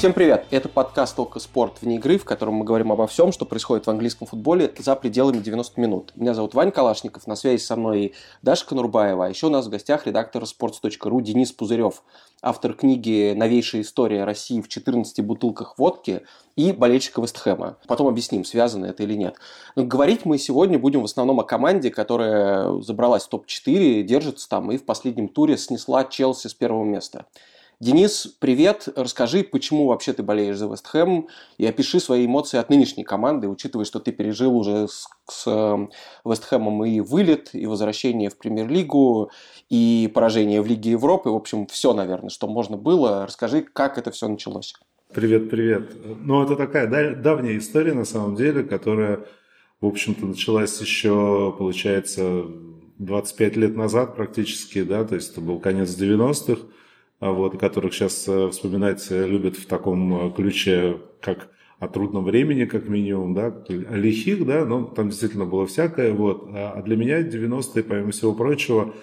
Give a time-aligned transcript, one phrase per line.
[0.00, 0.46] Всем привет!
[0.50, 3.90] Это подкаст «Только спорт вне игры», в котором мы говорим обо всем, что происходит в
[3.90, 6.12] английском футболе за пределами 90 минут.
[6.16, 9.68] Меня зовут Вань Калашников, на связи со мной Даша Конурбаева, а еще у нас в
[9.68, 12.02] гостях редактор sports.ru Денис Пузырев,
[12.40, 16.22] автор книги «Новейшая история России в 14 бутылках водки»
[16.56, 17.76] и болельщика Вестхэма.
[17.86, 19.34] Потом объясним, связано это или нет.
[19.76, 24.72] Но говорить мы сегодня будем в основном о команде, которая забралась в топ-4, держится там
[24.72, 27.26] и в последнем туре снесла Челси с первого места.
[27.80, 28.90] Денис, привет.
[28.94, 33.48] Расскажи, почему вообще ты болеешь за Вест Хэм и опиши свои эмоции от нынешней команды,
[33.48, 35.90] учитывая, что ты пережил уже с, с эм,
[36.22, 39.30] Вест Хэмом и вылет, и возвращение в Премьер-лигу,
[39.70, 41.30] и поражение в Лиге Европы.
[41.30, 43.24] В общем, все, наверное, что можно было.
[43.24, 44.74] Расскажи, как это все началось.
[45.14, 45.90] Привет, привет.
[46.20, 49.20] Ну, это такая давняя история, на самом деле, которая,
[49.80, 52.44] в общем-то, началась еще, получается,
[52.98, 56.79] 25 лет назад практически, да, то есть это был конец 90-х а
[57.20, 62.88] вот, которых сейчас э, вспоминать любят в таком э, ключе, как о трудном времени, как
[62.88, 66.48] минимум, да, лихих, да, но там действительно было всякое, вот.
[66.52, 68.94] А для меня 90-е, помимо всего прочего,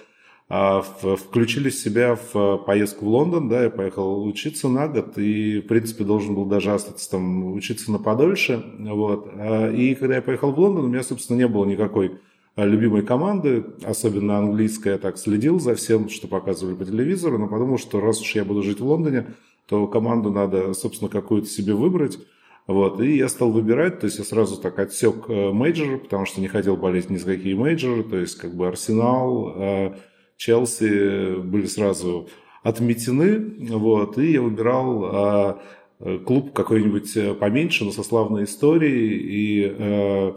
[0.48, 5.66] а, включили себя в поездку в Лондон, да, я поехал учиться на год, и, в
[5.66, 9.28] принципе, должен был даже остаться там учиться на подольше, вот.
[9.34, 12.27] А, и когда я поехал в Лондон, у меня, собственно, не было никакой Э,
[12.64, 17.78] любимой команды, особенно английская, я так следил за всем, что показывали по телевизору, но подумал,
[17.78, 19.26] что раз уж я буду жить в Лондоне,
[19.66, 22.18] то команду надо, собственно, какую-то себе выбрать.
[22.66, 26.40] Вот, и я стал выбирать, то есть я сразу так отсек э, мейджоры, потому что
[26.40, 29.94] не хотел болеть ни за какие мейджоры, то есть как бы Арсенал, э,
[30.36, 32.28] Челси были сразу
[32.62, 35.60] отметены, вот, и я выбирал
[36.26, 40.34] клуб какой-нибудь поменьше, но со славной историей, и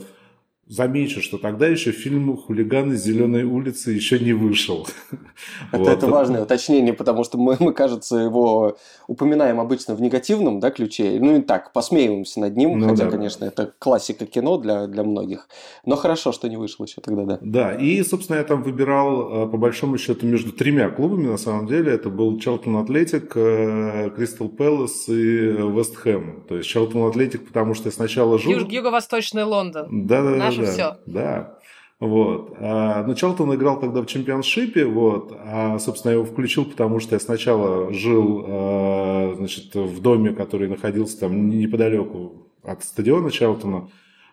[0.72, 4.88] Замечу, что тогда еще фильм «Хулиганы зеленой улицы» еще не вышел.
[5.74, 5.88] Это, вот.
[5.90, 11.18] это важное уточнение, потому что мы, мы, кажется, его упоминаем обычно в негативном да, ключе.
[11.20, 13.12] Ну и так, посмеиваемся над ним, ну, хотя, да.
[13.12, 15.50] конечно, это классика кино для, для многих.
[15.86, 17.40] Но хорошо, что не вышел еще тогда, да.
[17.42, 21.68] Да, и, собственно, я там выбирал, э, по большому счету, между тремя клубами, на самом
[21.68, 21.92] деле.
[21.92, 26.46] Это был Челтон Атлетик, Кристал Пэлас и Вест Хэм.
[26.48, 28.52] То есть Челтон Атлетик, потому что я сначала жил...
[28.54, 30.08] Юг- Юго-Восточный Лондон.
[30.08, 30.98] Да, да, да да, все.
[31.06, 31.58] Да.
[32.02, 32.56] Вот.
[32.58, 37.16] А, но Чалтон играл тогда в чемпионшипе, вот, а, собственно, я его включил, потому что
[37.16, 43.88] я сначала жил, а, значит, в доме, который находился там неподалеку от стадиона Чалтона,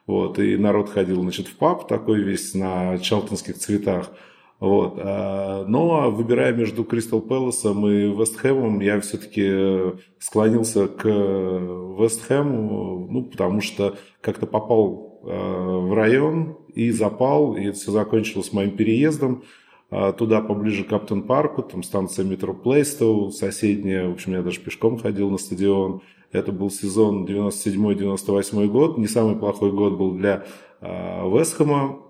[0.06, 4.12] вот, и народ ходил, значит, в паб такой весь на чалтонских цветах,
[4.60, 4.94] вот.
[4.96, 13.60] А, но выбирая между Кристал Пэласом и Вестхэмом, я все-таки склонился к Вестхэму, ну, потому
[13.60, 19.42] что как-то попал Э, в район и запал, и это все закончилось моим переездом
[19.90, 24.60] э, туда поближе к Каптон Парку, там станция метро Плейстоу, соседняя, в общем, я даже
[24.60, 26.02] пешком ходил на стадион.
[26.30, 30.44] Это был сезон 97-98 год, не самый плохой год был для
[30.80, 32.00] э, Вестхэма.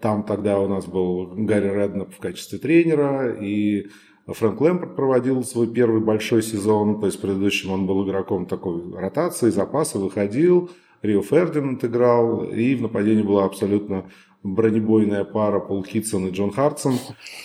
[0.00, 3.86] Там тогда у нас был Гарри Реднап в качестве тренера, и
[4.26, 9.50] Фрэнк Лэмпорт проводил свой первый большой сезон, то есть предыдущим он был игроком такой ротации,
[9.50, 10.70] запаса, выходил,
[11.06, 14.10] Рио Фердинанд играл, и в нападении была абсолютно
[14.42, 16.98] бронебойная пара Пол Хитсон и Джон Хартсон,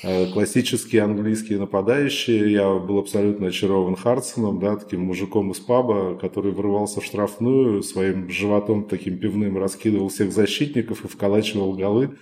[0.04, 2.52] э, классические английские нападающие.
[2.52, 8.30] Я был абсолютно очарован Хартсоном, да, таким мужиком из паба, который вырывался в штрафную, своим
[8.30, 12.18] животом таким пивным раскидывал всех защитников и вколачивал голы,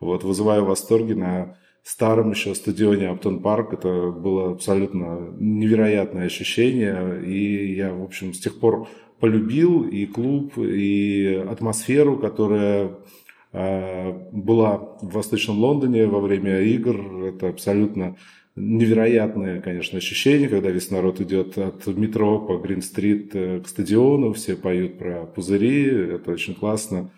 [0.00, 3.74] вот, вызывая восторги на старом еще стадионе Аптон Парк.
[3.74, 7.22] Это было абсолютно невероятное ощущение.
[7.24, 8.88] И я, в общем, с тех пор
[9.22, 12.90] полюбил и клуб, и атмосферу, которая
[13.52, 17.26] э, была в Восточном Лондоне во время игр.
[17.26, 18.16] Это абсолютно
[18.56, 24.56] невероятное, конечно, ощущение, когда весь народ идет от метро по Грин-стрит э, к стадиону, все
[24.56, 27.12] поют про пузыри, это очень классно.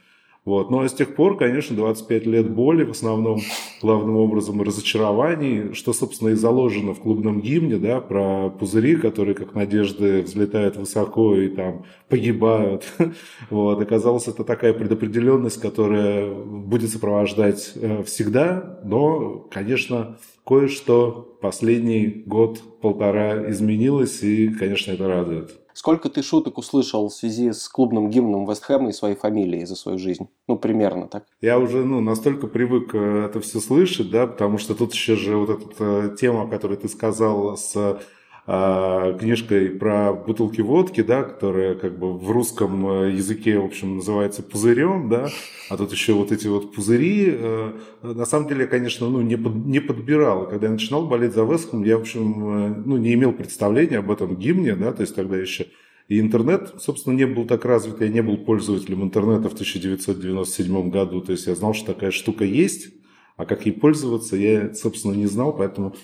[0.45, 0.71] Вот.
[0.71, 3.41] Ну а с тех пор, конечно, 25 лет боли, в основном,
[3.81, 9.55] главным образом, разочарований, что, собственно, и заложено в клубном гимне, да, про пузыри, которые, как
[9.55, 12.85] надежды, взлетают высоко и там погибают.
[13.51, 13.81] Вот.
[13.81, 24.23] Оказалось, это такая предопределенность, которая будет сопровождать э, всегда, но, конечно, кое-что последний год-полтора изменилось,
[24.23, 25.64] и, конечно, это радует.
[25.75, 29.99] Сколько ты шуток услышал в связи с клубным гимном Вестхэма и своей фамилией за свою
[29.99, 30.29] жизнь?
[30.47, 31.25] Ну, примерно так.
[31.41, 35.37] Я уже ну, настолько привык э, это все слышать, да, потому что тут еще же
[35.37, 38.01] вот эта э, тема, которую ты сказал с
[38.47, 43.97] а, книжкой про бутылки водки, да, которая как бы в русском э, языке, в общем,
[43.97, 45.29] называется пузырем, да,
[45.71, 47.29] а тут еще вот эти вот пузыри.
[47.31, 50.47] Э, на самом деле, конечно, ну, не, под, не подбирал.
[50.47, 54.37] Когда я начинал болеть за Вестхэм, я, в общем, ну, не имел представления об этом
[54.37, 55.69] гимне, да, то есть тогда еще
[56.09, 61.23] и интернет, собственно, не был так развит, я не был пользователем интернета в 1997 году,
[61.23, 62.89] то есть я знал, что такая штука есть,
[63.37, 65.95] а как ей пользоваться, я, собственно, не знал, поэтому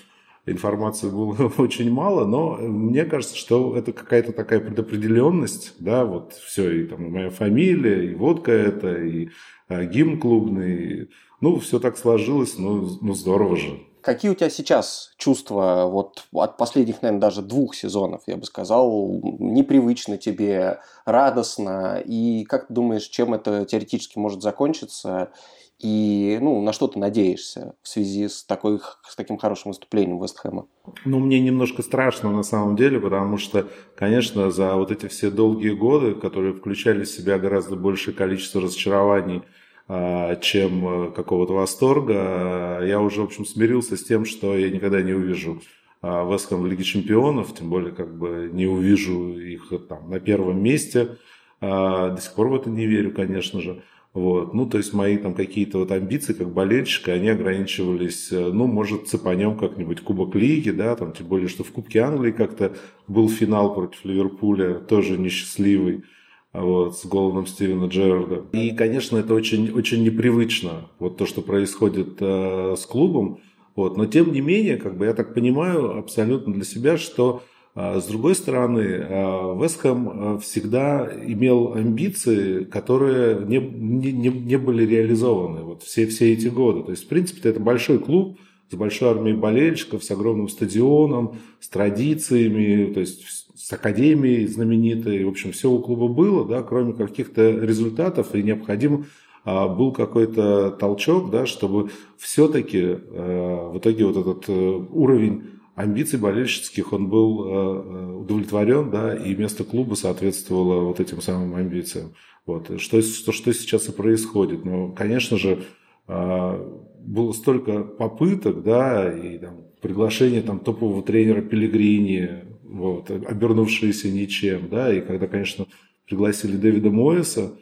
[0.45, 6.71] информации было очень мало, но мне кажется, что это какая-то такая предопределенность, да, вот все,
[6.71, 9.29] и там моя фамилия, и водка это, и
[9.67, 11.09] а, гимн клубный,
[11.39, 13.79] ну, все так сложилось, ну, ну здорово же.
[14.01, 19.21] Какие у тебя сейчас чувства вот от последних, наверное, даже двух сезонов, я бы сказал,
[19.39, 25.31] непривычно тебе, радостно, и как ты думаешь, чем это теоретически может закончиться,
[25.81, 30.67] и ну, на что ты надеешься в связи с, такой, с таким хорошим выступлением Вестхэма?
[31.05, 35.71] Ну, мне немножко страшно на самом деле, потому что, конечно, за вот эти все долгие
[35.71, 39.41] годы, которые включали в себя гораздо большее количество разочарований,
[39.87, 45.01] а, чем э, какого-то восторга, я уже, в общем, смирился с тем, что я никогда
[45.01, 45.61] не увижу
[46.03, 51.17] Вестхэм в Лиге Чемпионов, тем более как бы не увижу их там на первом месте.
[51.61, 53.83] А, до сих пор в это не верю, конечно же.
[54.13, 54.53] Вот.
[54.53, 59.07] Ну, то есть мои там какие-то вот амбиции как болельщика, они ограничивались, э, ну, может,
[59.07, 62.75] цепанем как-нибудь Кубок Лиги, да, там, тем более, что в Кубке Англии как-то
[63.07, 66.03] был финал против Ливерпуля, тоже несчастливый,
[66.51, 68.43] вот, с голодом Стивена Джерарда.
[68.51, 73.39] И, конечно, это очень, очень непривычно, вот то, что происходит э, с клубом,
[73.77, 77.43] вот, но тем не менее, как бы я так понимаю абсолютно для себя, что
[77.73, 85.61] с другой стороны, а, Вестхэм а, всегда имел амбиции, которые не, не, не были реализованы
[85.61, 86.83] вот все, все эти годы.
[86.83, 88.37] То есть, в принципе, это большой клуб
[88.69, 93.23] с большой армией болельщиков, с огромным стадионом, с традициями, то есть
[93.55, 95.23] с академией знаменитой.
[95.23, 99.05] В общем, все у клуба было, да, кроме каких-то результатов, и необходим
[99.43, 107.09] был какой-то толчок, да, чтобы все-таки в итоге вот этот э, уровень амбиций болельщических он
[107.09, 112.13] был э, э, удовлетворен, да, и место клуба соответствовало вот этим самым амбициям.
[112.45, 112.81] Вот.
[112.81, 114.65] Что, что, что сейчас и происходит.
[114.65, 115.63] Но, конечно же,
[116.07, 124.69] э, было столько попыток, да, и там, приглашение там, топового тренера Пелегрини, вот, обернувшиеся ничем,
[124.69, 125.65] да, и когда, конечно,
[126.07, 127.57] пригласили Дэвида Моэса,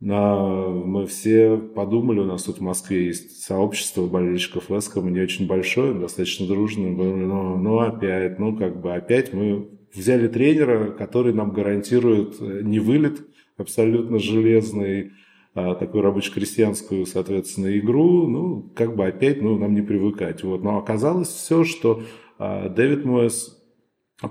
[0.00, 5.92] мы все подумали, у нас тут в Москве есть сообщество болельщиков Вескома, не очень большое,
[5.92, 12.36] достаточно дружное, но, но опять, ну как бы опять мы взяли тренера, который нам гарантирует
[12.40, 15.12] э, не вылет абсолютно железный,
[15.54, 20.44] а такую рабоче-крестьянскую, соответственно, игру, ну, как бы опять, ну, нам не привыкать.
[20.44, 20.62] Вот.
[20.62, 22.02] Но оказалось все, что
[22.38, 23.60] а, Дэвид Моэс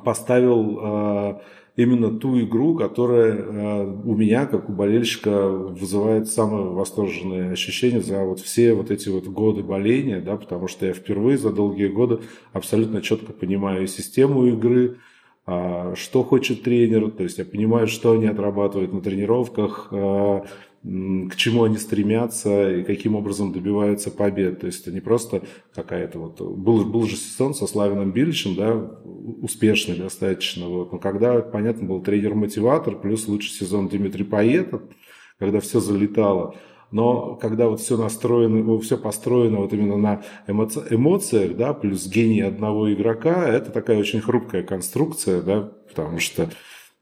[0.06, 1.42] поставил а,
[1.78, 8.24] именно ту игру, которая э, у меня, как у болельщика, вызывает самое восторженное ощущение за
[8.24, 12.20] вот все вот эти вот годы боления, да, потому что я впервые за долгие годы
[12.52, 14.98] абсолютно четко понимаю систему игры,
[15.46, 20.46] а, что хочет тренер, то есть я понимаю, что они отрабатывают на тренировках, а,
[21.30, 24.62] к чему они стремятся и каким образом добиваются побед.
[24.62, 25.42] То есть это не просто
[25.74, 26.42] какая-то вот...
[26.42, 28.74] Был, был же сезон со Славином Биличем, да,
[29.42, 30.68] успешный достаточно.
[30.68, 30.94] Вот.
[30.94, 34.82] Но когда, понятно, был тренер-мотиватор, плюс лучший сезон Дмитрий Паетов,
[35.40, 36.56] когда все залетало.
[36.92, 42.42] Но когда вот все настроено, все построено вот именно на эмоци эмоциях, да, плюс гений
[42.42, 46.50] одного игрока, это такая очень хрупкая конструкция, да, потому что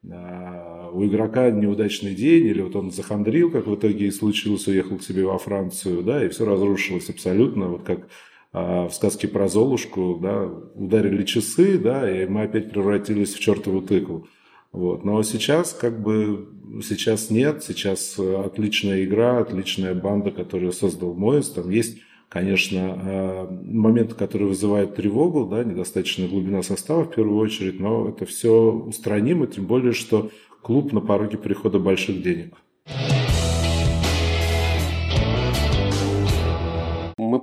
[0.07, 5.03] у игрока неудачный день, или вот он захандрил, как в итоге и случилось, уехал к
[5.03, 8.07] себе во Францию, да, и все разрушилось абсолютно, вот как
[8.53, 13.81] а, в сказке про Золушку, да, ударили часы, да, и мы опять превратились в чертову
[13.81, 14.27] тыкву.
[14.71, 15.03] Вот.
[15.03, 16.47] Но сейчас как бы
[16.81, 21.97] сейчас нет, сейчас отличная игра, отличная банда, которую создал Моэс, там есть
[22.29, 28.25] конечно, э, моменты, которые вызывают тревогу, да, недостаточная глубина состава в первую очередь, но это
[28.25, 30.29] все устранимо, тем более, что
[30.62, 32.55] клуб на пороге прихода больших денег.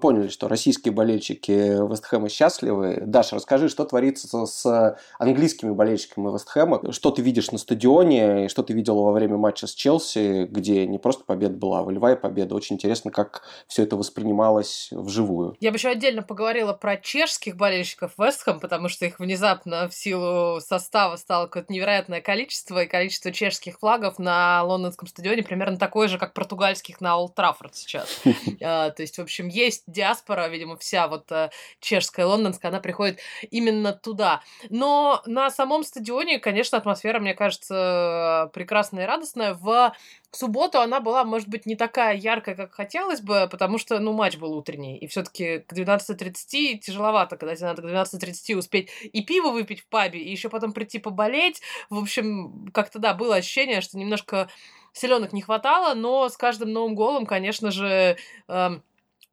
[0.02, 3.04] Поняли, что российские болельщики Вестхэма счастливы.
[3.06, 6.92] Даша, расскажи, что творится с английскими болельщиками Вестхэма?
[6.92, 10.88] Что ты видишь на стадионе, и что ты видел во время матча с Челси, где
[10.88, 12.56] не просто победа была, а волевая победа.
[12.56, 15.56] Очень интересно, как все это воспринималось вживую.
[15.60, 20.60] Я бы еще отдельно поговорила про чешских болельщиков Вестхэм, потому что их внезапно в силу
[20.60, 26.18] состава стало какое-то невероятное количество, и количество чешских флагов на лондонском стадионе примерно такое же,
[26.18, 28.08] как португальских на Олд Траффорд сейчас.
[28.64, 33.20] А, то есть, в общем, есть диаспора, видимо, вся вот э, чешская, лондонская, она приходит
[33.50, 34.42] именно туда.
[34.70, 39.54] Но на самом стадионе, конечно, атмосфера, мне кажется, прекрасная и радостная.
[39.54, 39.92] В
[40.32, 44.36] субботу она была, может быть, не такая яркая, как хотелось бы, потому что, ну, матч
[44.38, 44.96] был утренний.
[44.96, 49.80] И все таки к 12.30 тяжеловато, когда тебе надо к 12.30 успеть и пиво выпить
[49.80, 51.60] в пабе, и еще потом прийти поболеть.
[51.90, 54.48] В общем, как-то, да, было ощущение, что немножко
[54.92, 58.16] селенок не хватало, но с каждым новым голом, конечно же,
[58.48, 58.82] эм,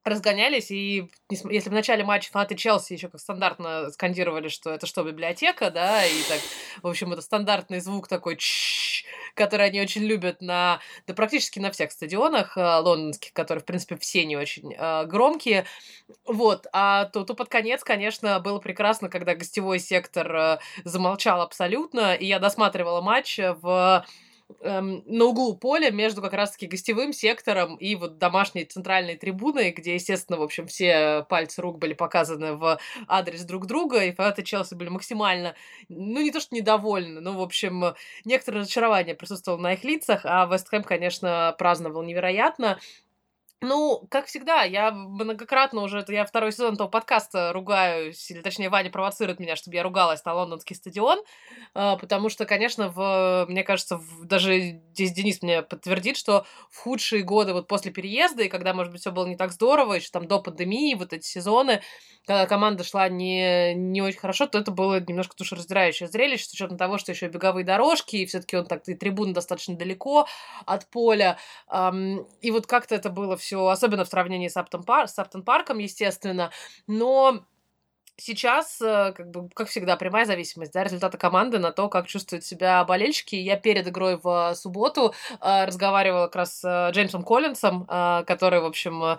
[0.04, 5.04] разгонялись, и если в начале матча фанаты Челси еще как стандартно скандировали, что это что,
[5.04, 6.40] библиотека, да, и так,
[6.82, 8.38] в общем, это стандартный звук такой,
[9.34, 13.98] который они очень любят на, да практически на всех стадионах э, лондонских, которые, в принципе,
[13.98, 15.66] все не очень э, громкие,
[16.26, 22.16] вот, а то, то под конец, конечно, было прекрасно, когда гостевой сектор э, замолчал абсолютно,
[22.16, 24.06] и я досматривала матч в
[24.62, 29.94] эм, на углу поля между как раз-таки гостевым сектором и вот домашней центральной трибуной, где,
[29.94, 34.76] естественно, в общем, все пальцы рук были показаны в адрес друг друга, и фанаты Челси
[34.76, 35.56] были максимально,
[35.90, 40.46] ну, не то что недовольны, но, в общем, некоторое разочарование присутствовало на их лицах, а
[40.46, 42.80] Вестхэм, конечно, праздновал невероятно.
[43.62, 48.70] Ну, как всегда, я многократно уже, это я второй сезон этого подкаста ругаюсь, или точнее
[48.70, 51.22] Ваня провоцирует меня, чтобы я ругалась на лондонский стадион,
[51.74, 56.78] а, потому что, конечно, в, мне кажется, в, даже здесь Денис мне подтвердит, что в
[56.78, 60.08] худшие годы вот после переезда, и когда, может быть, все было не так здорово, еще
[60.10, 61.82] там до пандемии, вот эти сезоны,
[62.26, 66.78] когда команда шла не, не очень хорошо, то это было немножко душераздирающее зрелище, с учетом
[66.78, 70.28] того, что еще беговые дорожки, и все-таки он так, и трибуны достаточно далеко
[70.66, 71.38] от поля,
[71.70, 75.80] и вот как-то это было все все, особенно в сравнении с Аптон, с Аптон Парком,
[75.80, 76.52] естественно.
[76.86, 77.46] Но
[78.22, 82.44] сейчас, э, как бы, как всегда, прямая зависимость, да, результата команды на то, как чувствуют
[82.46, 83.36] себя болельщики.
[83.36, 88.66] Я перед игрой в субботу э, разговаривала как раз с Джеймсом Коллинсом, э, который, в
[88.66, 89.18] общем, э,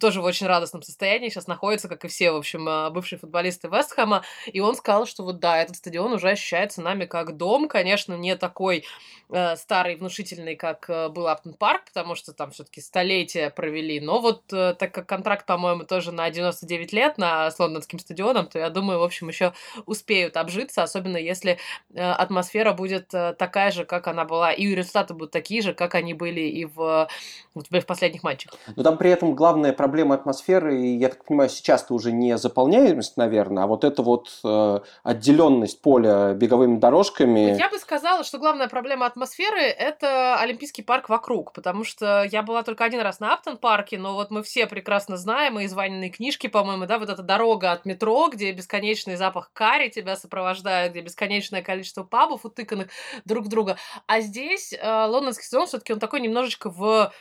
[0.00, 3.68] тоже в очень радостном состоянии сейчас находится, как и все, в общем, э, бывшие футболисты
[3.68, 8.14] Вестхэма, и он сказал, что вот да, этот стадион уже ощущается нами как дом, конечно,
[8.14, 8.84] не такой
[9.30, 14.20] э, старый, внушительный, как э, был Аптон Парк, потому что там все-таки столетия провели, но
[14.20, 18.58] вот э, так как контракт, по-моему, тоже на 99 лет на с лондонским стадионом, то
[18.58, 19.52] я думаю, в общем, еще
[19.86, 21.58] успеют обжиться, особенно если
[21.94, 25.94] э, атмосфера будет э, такая же, как она была, и результаты будут такие же, как
[25.94, 27.08] они были и в,
[27.54, 28.52] в последних матчах.
[28.76, 33.16] Но там при этом главная проблема атмосферы, и я так понимаю, сейчас-то уже не заполняемость,
[33.16, 37.56] наверное, а вот эта вот э, отделенность поля беговыми дорожками.
[37.56, 42.62] Я бы сказала, что главная проблема атмосферы– это Олимпийский парк вокруг, потому что я была
[42.62, 46.10] только один раз на Аптон парке, но вот мы все прекрасно знаем, и из Ваниной
[46.10, 50.92] книжки, по-моему, да, вот эта дорога от метро метро, где бесконечный запах карри тебя сопровождает,
[50.92, 52.88] где бесконечное количество пабов утыканных
[53.24, 53.76] друг друга.
[54.06, 57.12] А здесь э, лондонский сезон все-таки он такой немножечко в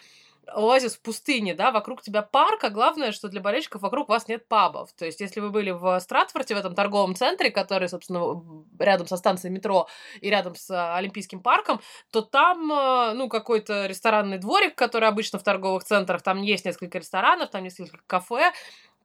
[0.48, 4.48] оазис в пустыне, да, вокруг тебя парк, а главное, что для болельщиков вокруг вас нет
[4.48, 4.94] пабов.
[4.94, 8.42] То есть, если вы были в Стратфорте, в этом торговом центре, который, собственно,
[8.80, 9.90] рядом со станцией метро
[10.22, 15.44] и рядом с Олимпийским парком, то там, э, ну, какой-то ресторанный дворик, который обычно в
[15.44, 18.54] торговых центрах, там есть несколько ресторанов, там несколько кафе,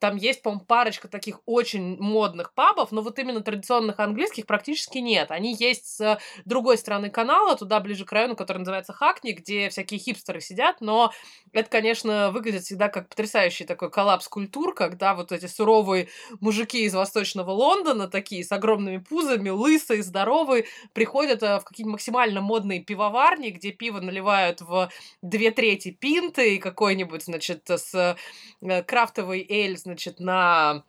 [0.02, 5.30] там есть, по-моему, парочка таких очень модных пабов, но вот именно традиционных английских практически нет.
[5.30, 10.00] Они есть с другой стороны канала, туда ближе к району, который называется Хакни, где всякие
[10.00, 11.12] хипстеры сидят, но
[11.52, 16.08] это, конечно, выглядит всегда как потрясающий такой коллапс культур, когда вот эти суровые
[16.40, 22.40] мужики из восточного Лондона, такие с огромными пузами, лысые, здоровые, приходят э, в какие-то максимально
[22.40, 24.90] модные пивоварни, где пиво наливают в
[25.22, 28.16] две трети пинты и какой-нибудь, значит, с
[28.60, 30.84] э, крафтовый эль, значит, на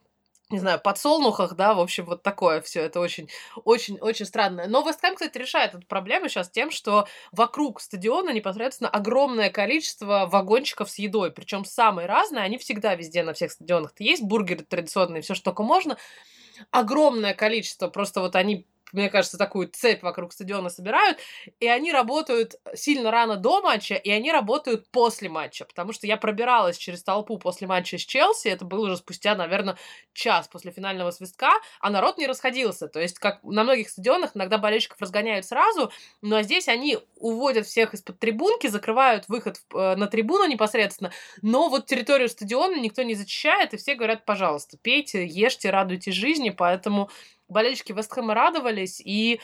[0.49, 3.27] не знаю, подсолнухах, да, в общем, вот такое все, это очень,
[3.65, 4.65] очень, очень странно.
[4.67, 10.91] Но Вестхэм, кстати, решает эту проблему сейчас тем, что вокруг стадиона непосредственно огромное количество вагончиков
[10.91, 15.33] с едой, причем самые разные, они всегда везде на всех стадионах есть, бургеры традиционные, все
[15.33, 15.97] что только можно,
[16.69, 21.17] огромное количество, просто вот они мне кажется, такую цепь вокруг стадиона собирают,
[21.59, 26.17] и они работают сильно рано до матча, и они работают после матча, потому что я
[26.17, 29.77] пробиралась через толпу после матча с Челси, это было уже спустя, наверное,
[30.13, 34.57] час после финального свистка, а народ не расходился, то есть как на многих стадионах иногда
[34.57, 40.45] болельщиков разгоняют сразу, но здесь они уводят всех из-под трибунки, закрывают выход э, на трибуну
[40.45, 46.11] непосредственно, но вот территорию стадиона никто не зачищает, и все говорят, пожалуйста, пейте, ешьте, радуйте
[46.11, 47.09] жизни, поэтому
[47.47, 49.39] болельщики Вестхэма радовались, и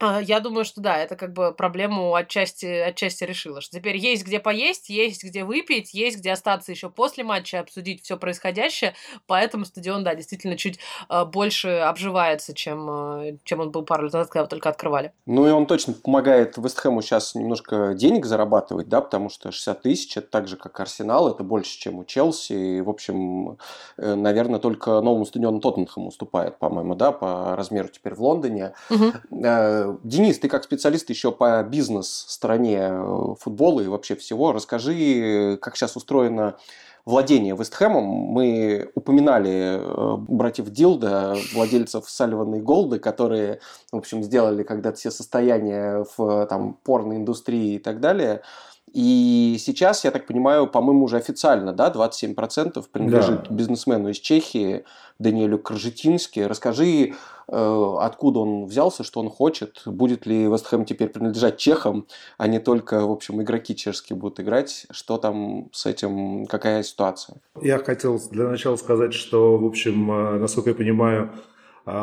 [0.00, 3.60] я думаю, что да, это как бы проблему отчасти, отчасти решило.
[3.60, 8.02] Что теперь есть где поесть, есть где выпить, есть где остаться еще после матча, обсудить
[8.04, 8.94] все происходящее.
[9.26, 10.78] Поэтому стадион, да, действительно чуть
[11.08, 15.12] э, больше обживается, чем, э, чем он был пару лет назад, когда его только открывали.
[15.26, 20.16] Ну и он точно помогает Вестхэму сейчас немножко денег зарабатывать, да, потому что 60 тысяч,
[20.16, 22.52] это так же, как Арсенал, это больше, чем у Челси.
[22.52, 23.58] И, в общем,
[23.96, 28.74] э, наверное, только новому стадиону Тоттенхэм уступает, по-моему, да, по размеру теперь в Лондоне.
[28.90, 29.12] Угу.
[30.02, 35.96] Денис, ты как специалист еще по бизнес-стороне э, футбола и вообще всего, расскажи, как сейчас
[35.96, 36.56] устроено
[37.08, 38.04] владение Вестхэмом.
[38.04, 45.10] Мы упоминали э, братьев Дилда, владельцев Салливана и Голда, которые, в общем, сделали когда-то все
[45.10, 48.42] состояния в там, порноиндустрии и так далее.
[49.00, 53.54] И сейчас, я так понимаю, по-моему, уже официально, да, 27% принадлежит да.
[53.54, 54.84] бизнесмену из Чехии
[55.20, 56.40] Даниэлю Крыжетински.
[56.40, 57.12] Расскажи,
[57.46, 62.58] э, откуда он взялся, что он хочет, будет ли Вестхэм теперь принадлежать чехам, а не
[62.58, 67.36] только, в общем, игроки чешские будут играть, что там с этим, какая ситуация?
[67.62, 71.30] Я хотел для начала сказать, что, в общем, э, насколько я понимаю,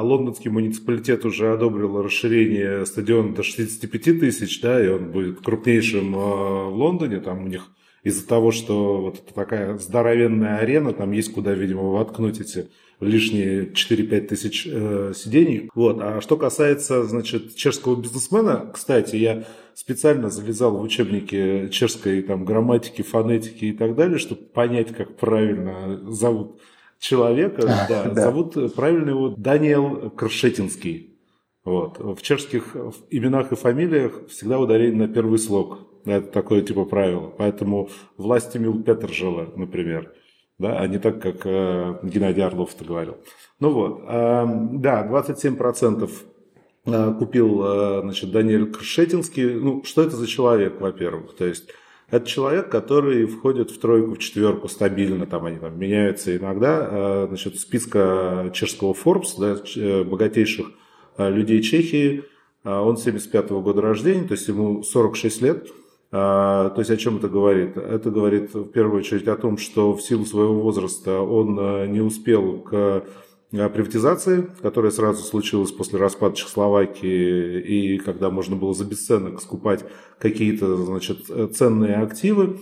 [0.01, 6.18] лондонский муниципалитет уже одобрил расширение стадиона до 65 тысяч, да, и он будет крупнейшим э,
[6.18, 7.20] в Лондоне.
[7.20, 7.70] Там у них
[8.04, 13.65] из-за того, что вот это такая здоровенная арена, там есть куда, видимо, воткнуть эти лишние
[13.65, 15.70] 4-5 тысяч э, сидений.
[15.75, 15.98] Вот.
[16.01, 23.01] А что касается, значит, чешского бизнесмена, кстати, я специально залезал в учебники чешской там, грамматики,
[23.01, 26.60] фонетики и так далее, чтобы понять, как правильно зовут
[27.00, 28.22] человека, да, да.
[28.22, 31.12] зовут э, правильно его Даниэл Кршетинский.
[31.64, 31.98] Вот.
[32.00, 32.75] В чешских
[33.10, 35.80] именах и фамилиях всегда ударение на первый слог.
[36.06, 37.34] Это такое типа правило.
[37.36, 40.14] Поэтому власть Эмил Петержела, например.
[40.58, 43.18] Да, а не так, как э, Геннадий Орлов это говорил.
[43.60, 46.10] Ну вот, э, да, 27%
[46.86, 49.56] э, купил э, значит, Даниэль Кршетинский.
[49.56, 51.36] Ну, что это за человек, во-первых?
[51.36, 51.70] То есть
[52.10, 57.26] это человек, который входит в тройку, в четверку стабильно, там они там меняются иногда, э,
[57.30, 60.68] значит, списка чешского Forbes, да, э, богатейших
[61.18, 62.24] э, людей Чехии.
[62.64, 65.68] Он 75 -го года рождения, то есть ему 46 лет.
[66.10, 67.78] То есть о чем это говорит?
[67.78, 72.62] Это говорит в первую очередь о том, что в силу своего возраста он не успел
[72.62, 73.04] к
[73.70, 79.86] приватизации, которая сразу случилась после распада Чехословакии, и когда можно было за бесценок скупать
[80.20, 82.60] какие-то значит, ценные активы.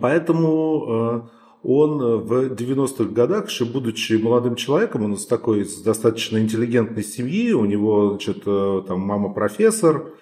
[0.00, 1.20] Поэтому э,
[1.62, 7.52] он в 90-х годах, еще будучи молодым человеком, он из такой из достаточно интеллигентной семьи,
[7.52, 10.12] у него значит, э, там, мама профессор,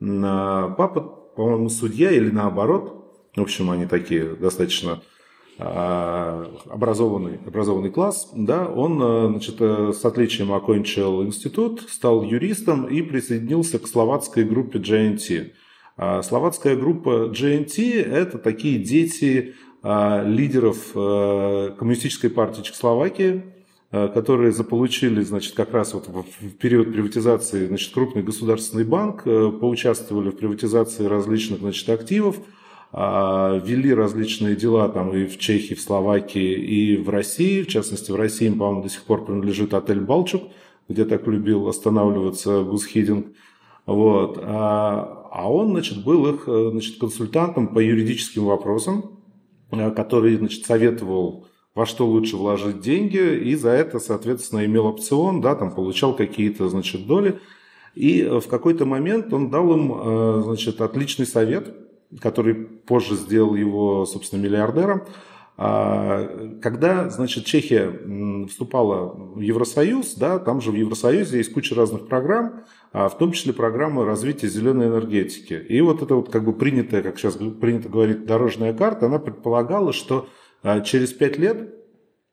[0.00, 1.00] папа,
[1.36, 2.96] по-моему, судья или наоборот.
[3.36, 5.00] В общем, они такие достаточно а,
[5.60, 13.02] образованный, образованный класс, да, он э, значит, э, с отличием окончил институт, стал юристом и
[13.02, 15.50] присоединился к словацкой группе GNT.
[15.98, 23.44] А словацкая группа GNT– это такие дети лидеров э, коммунистической партии Чехословакии,
[23.90, 30.36] которые заполучили, значит, как раз вот в период приватизации, значит, крупный государственный банк, поучаствовали в
[30.36, 32.36] приватизации различных, значит, активов–
[32.92, 37.62] вели различные дела там и в Чехии, в Словакии, и в России.
[37.62, 40.42] В частности, в России им, по-моему, до сих пор принадлежит отель «Балчук»,
[40.88, 43.28] где так любил останавливаться Гусхидинг.
[43.86, 44.40] Вот.
[44.42, 49.20] А, а он, значит, был их значит, консультантом по юридическим вопросам,
[49.70, 55.40] э, который, значит, советовал во что лучше вложить деньги, и за это, соответственно, имел опцион,
[55.40, 57.38] да, там получал какие-то, значит, доли.
[57.94, 61.72] И в какой-то момент он дал им, э, значит, отличный совет–
[62.20, 65.02] который позже сделал его, собственно, миллиардером.
[65.56, 72.08] А, когда, значит, Чехия вступала в Евросоюз, да, там же в Евросоюзе есть куча разных
[72.08, 75.54] программ, а в том числе программы развития зеленой энергетики.
[75.54, 79.92] И вот это вот как бы принятая, как сейчас принято говорить, дорожная карта, она предполагала,
[79.92, 80.28] что
[80.62, 81.74] а, через пять лет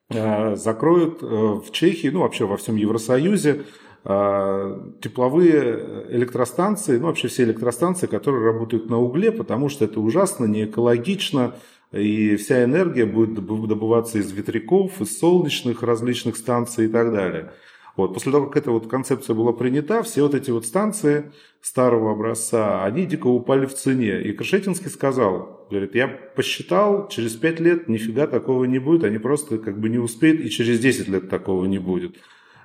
[0.09, 3.65] закроют э, в Чехии, ну вообще во всем Евросоюзе,
[4.07, 10.63] тепловые электростанции, ну вообще все электростанции, которые работают на угле, потому что это ужасно, не
[10.63, 11.55] экологично,
[11.91, 17.51] и вся энергия будет добываться из ветряков, из солнечных различных станций и так далее.
[17.97, 18.13] Вот.
[18.13, 22.85] После того, как эта вот концепция была принята, все вот эти вот станции старого образца,
[22.85, 24.21] они дико упали в цене.
[24.21, 29.57] И Кашетинский сказал, говорит, я посчитал, через 5 лет нифига такого не будет, они просто
[29.57, 32.15] как бы не успеют, и через 10 лет такого не будет.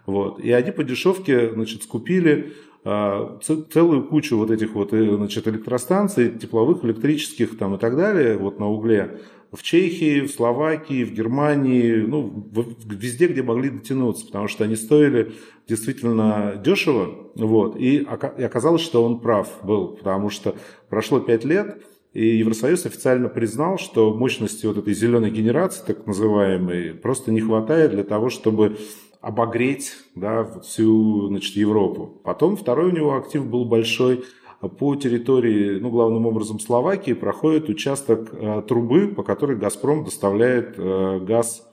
[0.07, 0.41] Вот.
[0.41, 2.53] И они по дешевке значит, скупили
[2.85, 8.37] а, целую кучу вот этих вот э, значит, электростанций, тепловых, электрических там, и так далее,
[8.37, 9.21] вот на угле,
[9.53, 12.51] в Чехии, в Словакии, в Германии, ну,
[12.85, 15.33] везде, где могли дотянуться, потому что они стоили
[15.69, 20.57] действительно дешево, вот, и оказалось, что он прав был, потому что
[20.89, 21.85] прошло пять лет,
[22.15, 27.93] и Евросоюз официально признал, что мощности вот этой зеленой генерации, так называемой, просто не хватает
[27.93, 28.77] для того, чтобы
[29.23, 32.21] обогреть да, всю значит, Европу.
[32.25, 34.25] Потом второй у него актив был большой–
[34.69, 41.19] по территории, ну, главным образом Словакии, проходит участок э, трубы, по которой «Газпром» доставляет э,
[41.21, 41.67] газ,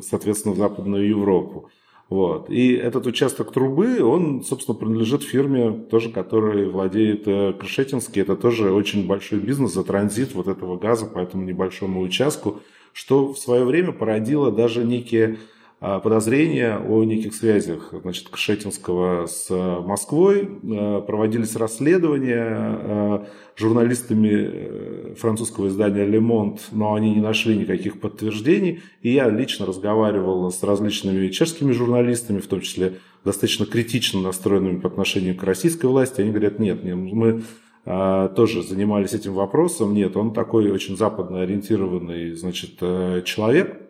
[0.00, 1.68] соответственно, в Западную Европу.
[2.08, 2.48] Вот.
[2.48, 8.22] И этот участок трубы, он, собственно, принадлежит фирме, тоже, которой владеет э, Крышетинский.
[8.22, 12.60] Это тоже очень большой бизнес за транзит вот этого газа по этому небольшому участку,
[12.94, 15.36] что в свое время породило даже некие
[15.80, 20.48] подозрения о неких связях значит, Кшетинского с э, Москвой.
[20.64, 23.24] Э, проводились расследования э,
[23.56, 28.80] журналистами французского издания «Le Monde», но они не нашли никаких подтверждений.
[29.02, 34.88] И я лично разговаривал с различными чешскими журналистами, в том числе достаточно критично настроенными по
[34.88, 36.20] отношению к российской власти.
[36.20, 37.42] Они говорят, нет, нет мы
[37.84, 39.94] тоже занимались этим вопросом.
[39.94, 42.78] Нет, он такой очень западно ориентированный значит,
[43.24, 43.80] человек–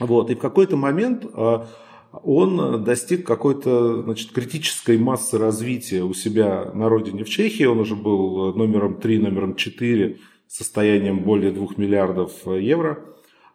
[0.00, 1.68] вот, и в какой-то момент а,
[2.22, 7.64] он достиг какой-то значит, критической массы развития у себя на родине в Чехии.
[7.64, 13.04] Он уже был номером 3, номером 4 состоянием более 2 миллиардов евро.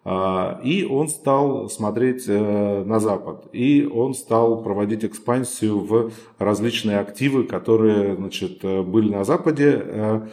[0.05, 3.47] А, и он стал смотреть э, на Запад.
[3.51, 9.81] И он стал проводить экспансию в различные активы, которые значит, были на Западе.
[9.83, 10.27] Э,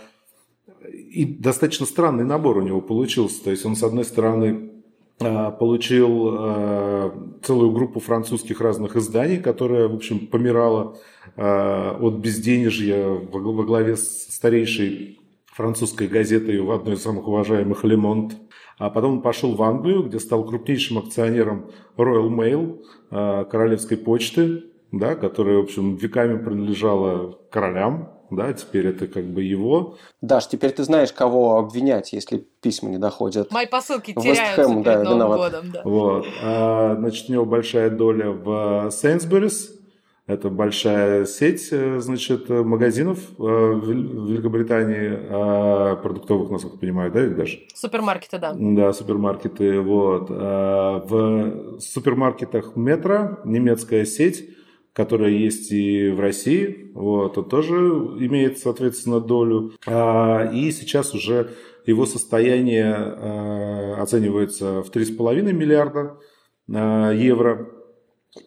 [0.88, 3.42] и достаточно странный набор у него получился.
[3.42, 4.75] То есть он, с одной стороны, Э,
[5.18, 7.10] получил э,
[7.42, 10.96] целую группу французских разных изданий, которая, в общем, помирала
[11.36, 17.96] э, от безденежья во главе с старейшей французской газетой в одной из самых уважаемых «Le
[17.96, 18.32] Monde».
[18.78, 25.14] А потом он пошел в Англию, где стал крупнейшим акционером Royal Mail, королевской почты, да,
[25.14, 29.96] которая, в общем, веками принадлежала королям, да, теперь это как бы его.
[30.20, 33.50] Даш, теперь ты знаешь, кого обвинять, если письма не доходят.
[33.50, 35.38] Мои посылки теряются Хэм, перед да, Новым виноват.
[35.38, 35.70] годом.
[35.72, 35.82] Да.
[35.84, 36.26] Вот.
[36.42, 39.72] А, значит, у него большая доля в Сейнсберис,
[40.26, 47.20] это большая сеть, э, значит, магазинов э, в Великобритании, а, продуктовых, насколько я понимаю, да,
[47.20, 47.60] ведь даже?
[47.72, 48.52] Супермаркеты, да.
[48.56, 50.26] Да, супермаркеты, вот.
[50.30, 54.50] А, в супермаркетах Метро, немецкая сеть,
[54.96, 59.72] которая есть и в России, вот, он тоже имеет, соответственно, долю.
[59.86, 61.50] А, и сейчас уже
[61.84, 66.16] его состояние а, оценивается в 3,5 миллиарда
[66.72, 67.68] а, евро.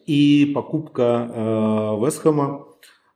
[0.06, 2.66] И покупка Вестхэма,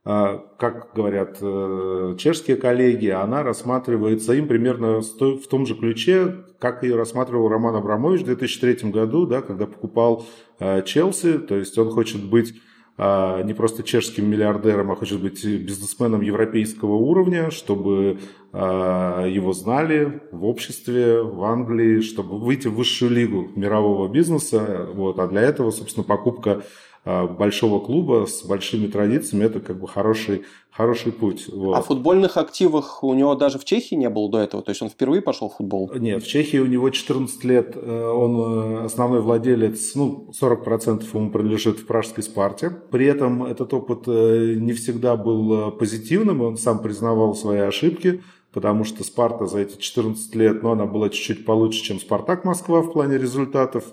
[0.03, 6.97] как говорят э, чешские коллеги, она рассматривается им примерно в том же ключе, как ее
[6.97, 10.25] рассматривал Роман Абрамович в 2003 году, да, когда покупал
[10.59, 11.37] Челси.
[11.39, 12.64] То есть он хочет быть а,
[12.97, 18.19] не просто чешским миллиардером, а хочет быть бизнесменом европейского уровня, чтобы
[18.57, 24.87] а, его знали в обществе, в Англии, чтобы выйти в высшую лигу мирового бизнеса.
[24.93, 25.19] Вот.
[25.19, 26.63] А для этого, собственно, покупка а,
[27.05, 31.47] большого клуба с большими традициями, это как бы хороший, хороший путь.
[31.47, 31.75] Вот.
[31.75, 34.63] А футбольных активах у него даже в Чехии не было до этого?
[34.63, 35.91] То есть он впервые пошел в футбол?
[35.95, 41.29] Нет, в Чехии у него 14 лет, э, он э, основной владелец, ну, 40% ему
[41.29, 42.71] принадлежит в пражской Спарте.
[42.91, 48.21] При этом этот опыт э, не всегда был позитивным, он сам признавал свои ошибки
[48.55, 52.81] потому что Спарта за эти 14 лет, ну, она была чуть-чуть получше, чем Спартак Москва
[52.81, 53.83] в плане результатов.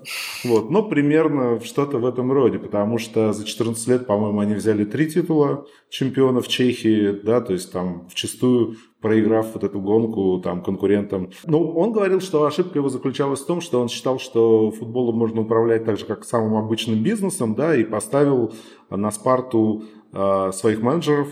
[0.44, 4.84] Вот, но примерно что-то в этом роде, потому что за 14 лет, по-моему, они взяли
[4.84, 10.62] три титула чемпионов Чехии, да, то есть там в чистую проиграв вот эту гонку там
[10.62, 11.30] конкурентам.
[11.44, 15.40] Ну, он говорил, что ошибка его заключалась в том, что он считал, что футболом можно
[15.40, 18.52] управлять так же, как самым обычным бизнесом, да, и поставил
[18.90, 21.28] на Спарту э, своих менеджеров,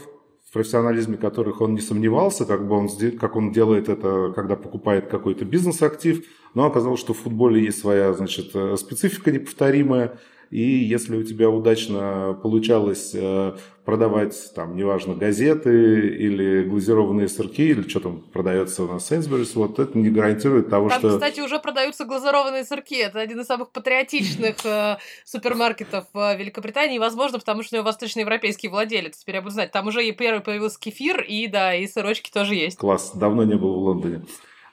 [0.53, 5.45] профессионализме которых он не сомневался, как, бы он, как он делает это, когда покупает какой-то
[5.45, 10.19] бизнес-актив, но оказалось, что в футболе есть своя значит, э, специфика неповторимая,
[10.51, 17.89] и если у тебя удачно получалось э, продавать, там, неважно, газеты или глазированные сырки, или
[17.89, 21.11] что там продается у нас Сейнсберис, вот это не гарантирует того, там, что...
[21.11, 22.97] кстати, уже продаются глазированные сырки.
[22.97, 26.99] Это один из самых патриотичных э, супермаркетов в Великобритании.
[26.99, 29.19] Возможно, потому что у него восточноевропейский владелец.
[29.19, 29.71] Теперь я буду знать.
[29.71, 32.77] Там уже и первый появился кефир, и да, и сырочки тоже есть.
[32.77, 33.13] Класс.
[33.15, 34.23] Давно не был в Лондоне.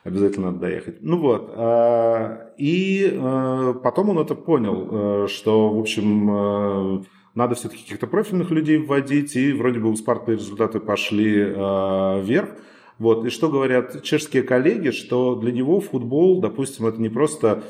[0.08, 0.96] Обязательно надо доехать.
[1.02, 1.52] Ну вот.
[1.54, 4.88] А, и а, потом он это понял,
[5.24, 10.32] э, что, в общем, надо все-таки каких-то профильных людей вводить, и вроде бы у Спарты
[10.32, 12.48] результаты пошли вверх.
[12.98, 13.26] Вот.
[13.26, 17.62] И что говорят чешские коллеги, что для него футбол, допустим, это не просто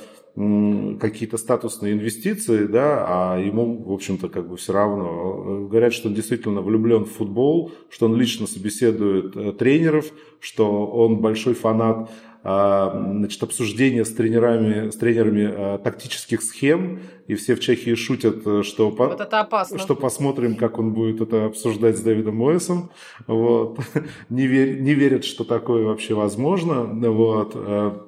[1.00, 5.66] какие-то статусные инвестиции, да, а ему, в общем-то, как бы все равно.
[5.68, 10.06] Говорят, что он действительно влюблен в футбол, что он лично собеседует э, тренеров,
[10.38, 17.34] что он большой фанат а, значит, обсуждения с тренерами, с тренерами а, тактических схем, и
[17.34, 19.78] все в Чехии шутят, э, что, вот это опасно.
[19.78, 22.90] что посмотрим, как он будет это обсуждать с Дэвидом Моэсом.
[23.26, 23.78] Вот.
[24.30, 26.84] Не, вер, не верят, что такое вообще возможно.
[26.84, 27.52] Вот.
[27.54, 27.98] Э,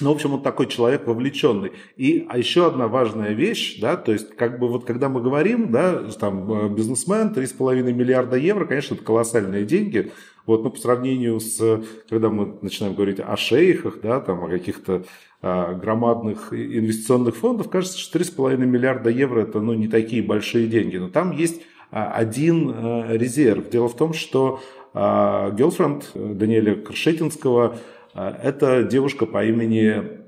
[0.00, 1.72] ну, в общем, он такой человек вовлеченный.
[1.96, 5.72] И а еще одна важная вещь, да, то есть, как бы вот когда мы говорим,
[5.72, 10.12] да, там, э, бизнесмен, 3,5 миллиарда евро, конечно, это колоссальные деньги,
[10.46, 15.04] вот, ну, по сравнению с, когда мы начинаем говорить о шейхах, да, там, о каких-то
[15.42, 20.96] а, громадных инвестиционных фондов, кажется, что 3,5 миллиарда евро это, ну, не такие большие деньги.
[20.96, 23.70] Но там есть а, один а, резерв.
[23.70, 24.60] Дело в том, что
[24.92, 27.76] а, girlfriend Даниэля Кршетинского–
[28.14, 30.20] а, это девушка по имени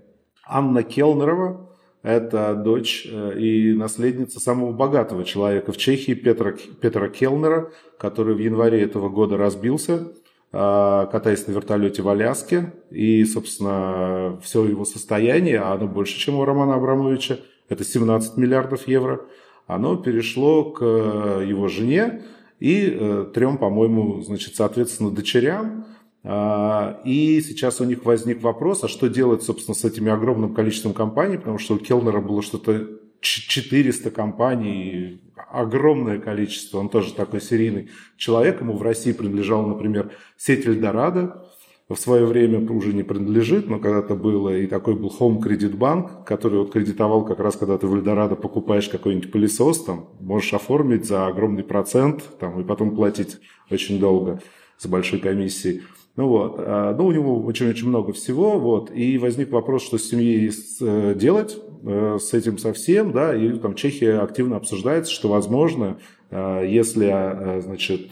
[0.45, 1.72] Анна Келнерова.
[2.03, 8.39] Это дочь э, и наследница самого богатого человека в Чехии Петра, Петра Келнера, который в
[8.39, 10.13] январе этого года разбился,
[10.51, 12.73] а, катаясь на вертолете в Аляске.
[12.91, 17.39] И, собственно, все его состояние, а оно больше, чем у Романа Абрамовича,
[17.69, 19.23] это 17 миллиардов евро,
[19.67, 22.23] оно перешло к э, его жене
[22.59, 25.87] и э, трем, по-моему, значит, соответственно, дочерям.
[26.25, 30.95] А, и сейчас у них возник вопрос, а что делать, собственно, с этим огромным количеством
[30.95, 32.89] компаний, потому что у Келнера было что-то
[33.21, 40.67] 400 компаний, огромное количество, он тоже такой серийный человек, ему в России принадлежала, например, сеть
[40.67, 41.49] Эльдорадо,
[41.89, 46.25] в свое время уже не принадлежит, но когда-то было, и такой был Home Credit Bank,
[46.25, 51.05] который вот кредитовал как раз, когда ты в Эльдорадо покупаешь какой-нибудь пылесос, там, можешь оформить
[51.05, 53.39] за огромный процент, там, и потом платить
[53.71, 54.41] очень долго
[54.79, 55.83] с большой комиссией.
[56.15, 60.11] Ну вот, а, ну у него очень-очень много всего, вот, и возник вопрос, что с
[60.11, 65.97] семьей э, делать, э, с этим совсем, да, и там Чехия активно обсуждается, что возможно,
[66.31, 68.11] э, если, значит,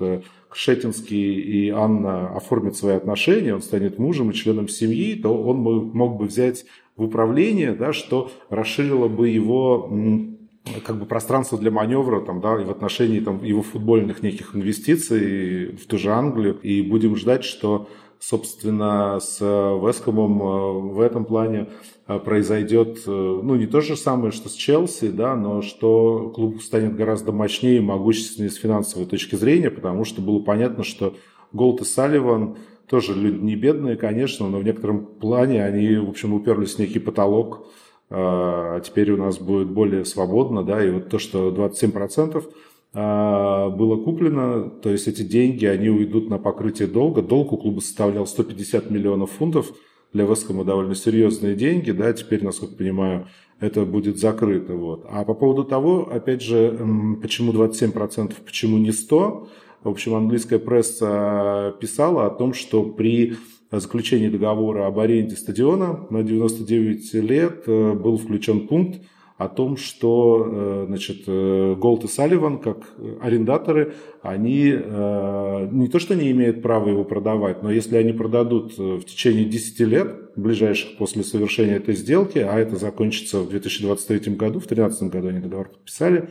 [0.48, 6.16] Кшетинский и Анна оформят свои отношения, он станет мужем и членом семьи, то он мог
[6.16, 6.64] бы взять
[6.96, 9.88] в управление, да, что расширило бы его
[10.84, 15.72] как бы пространство для маневра там, да, и в отношении там, его футбольных неких инвестиций
[15.76, 16.58] в ту же Англию.
[16.62, 17.88] И будем ждать, что
[18.20, 21.68] собственно, с Вескомом э, в этом плане
[22.06, 26.62] э, произойдет, э, ну, не то же самое, что с Челси, да, но что клуб
[26.62, 31.16] станет гораздо мощнее и могущественнее с финансовой точки зрения, потому что было понятно, что
[31.52, 36.34] Голд и Салливан тоже люди не бедные, конечно, но в некотором плане они, в общем,
[36.34, 37.66] уперлись в некий потолок,
[38.10, 42.44] теперь у нас будет более свободно, да, и вот то, что 27%
[42.92, 47.22] а, было куплено, то есть эти деньги, они уйдут на покрытие долга.
[47.22, 49.72] Долг у клуба составлял 150 миллионов фунтов,
[50.12, 53.28] для Вескома довольно серьезные деньги, да, теперь, насколько понимаю,
[53.60, 54.74] это будет закрыто.
[54.74, 55.06] Вот.
[55.08, 56.76] А по поводу того, опять же,
[57.22, 59.48] почему 27%, почему не 100%,
[59.84, 63.36] в общем, английская пресса писала о том, что при
[63.78, 69.00] заключении договора об аренде стадиона на 99 лет э, был включен пункт
[69.38, 72.78] о том, что э, значит, Голд и Салливан, как
[73.20, 74.64] арендаторы, они
[75.70, 79.44] не то что не имеют права его продавать, но если они продадут э, в течение
[79.44, 85.02] 10 лет, ближайших после совершения этой сделки, а это закончится в 2023 году, в 2013
[85.04, 86.30] году они договор подписали,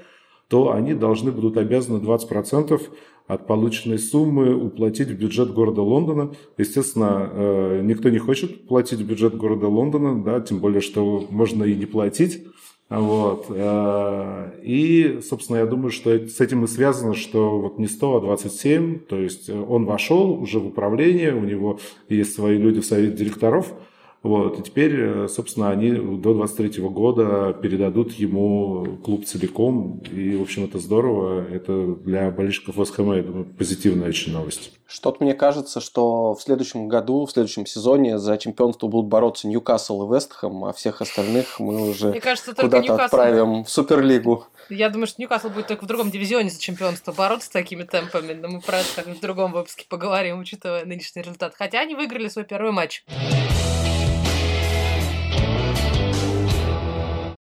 [0.49, 2.81] то они должны будут обязаны 20%
[3.29, 6.31] от полученной суммы уплатить в бюджет города Лондона.
[6.57, 11.63] Естественно, э, никто не хочет платить в бюджет города Лондона, да, тем более, что можно
[11.63, 12.43] и не платить.
[12.89, 13.45] Вот.
[13.49, 18.21] Э, и, собственно, я думаю, что с этим и связано, что вот не 100, а
[18.21, 23.15] 27, то есть он вошел уже в управление, у него есть свои люди в совете
[23.15, 23.71] директоров–
[24.21, 30.01] вот, и теперь, э, собственно, они до 23 года передадут ему клуб целиком.
[30.11, 31.47] И, в общем, это здорово.
[31.47, 34.73] Это для болельщиков ВСКМ, я думаю, позитивная очень новость.
[34.87, 40.11] Что-то мне кажется, что в следующем году, в следующем сезоне за чемпионство будут бороться Ньюкасл
[40.11, 43.03] и Вестхэм, а всех остальных мы уже куда-то Ньюкасл...
[43.03, 44.47] отправим в Суперлигу.
[44.69, 48.33] Я думаю, что Ньюкасл будет только в другом дивизионе за чемпионство бороться с такими темпами,
[48.33, 51.53] но мы про это в другом выпуске поговорим, учитывая нынешний результат.
[51.57, 53.05] Хотя они выиграли свой первый матч.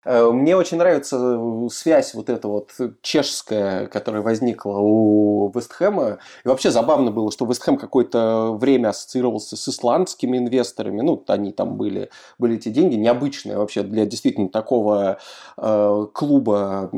[0.08, 1.38] Мне очень нравится
[1.70, 2.70] связь вот эта вот
[3.02, 6.18] чешская, которая возникла у Вестхэма.
[6.44, 11.00] И вообще забавно было, что Вестхэм какое-то время ассоциировался с исландскими инвесторами.
[11.02, 15.18] Ну, они там были, были эти деньги необычные вообще для действительно такого
[15.56, 16.90] э, клуба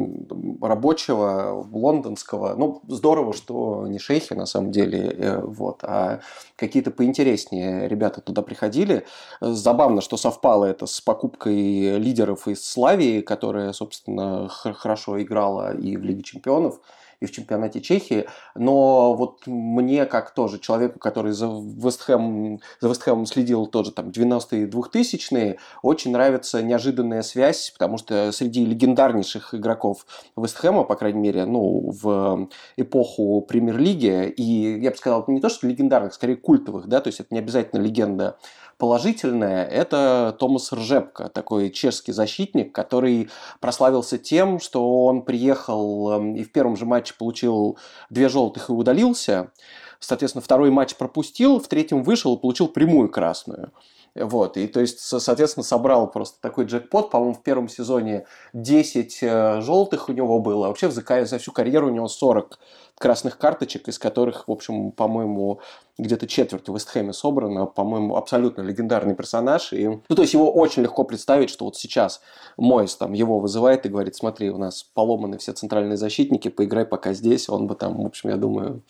[0.61, 2.55] рабочего лондонского.
[2.57, 6.21] Ну, здорово, что не шейхи на самом деле, э, вот, а
[6.57, 9.05] какие-то поинтереснее ребята туда приходили.
[9.41, 16.03] Забавно, что совпало это с покупкой лидеров из Славии, которая, собственно, хорошо играла и в
[16.03, 16.81] Лиге чемпионов
[17.21, 18.27] и в чемпионате Чехии.
[18.55, 24.67] Но вот мне, как тоже человеку, который за Вестхэм, за Вестхэмом следил тоже там 90-е
[24.67, 31.91] 2000-е, очень нравится неожиданная связь, потому что среди легендарнейших игроков Вестхэма, по крайней мере, ну,
[31.91, 37.09] в эпоху премьер-лиги, и я бы сказал, не то, что легендарных, скорее культовых, да, то
[37.09, 38.39] есть это не обязательно легенда
[38.81, 46.43] положительное– это Томас Ржепко, такой чешский защитник, который прославился тем, что он приехал эм, и
[46.43, 49.53] в первом же матче получил две желтых и удалился.
[50.01, 53.71] Соответственно, второй матч пропустил, в третьем вышел и получил прямую красную.
[54.15, 57.11] Вот, и то есть, соответственно, собрал просто такой джекпот.
[57.11, 60.67] По-моему, в первом сезоне 10 э, желтых у него было.
[60.67, 62.59] А вообще за, за всю карьеру у него 40
[62.99, 65.61] красных карточек, из которых, в общем, по-моему,
[65.97, 69.73] где-то четверть в Вестхэме собрана, по-моему, абсолютно легендарный персонаж.
[69.73, 72.21] И, ну, то есть его очень легко представить, что вот сейчас
[72.57, 77.13] Мойс там его вызывает и говорит, смотри, у нас поломаны все центральные защитники, поиграй пока
[77.13, 78.83] здесь, он бы там, в общем, я думаю,